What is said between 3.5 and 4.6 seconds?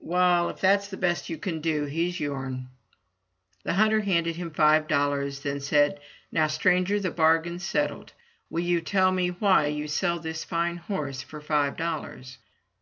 The hunter handed him